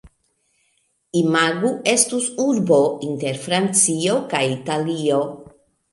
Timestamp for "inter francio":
3.11-4.19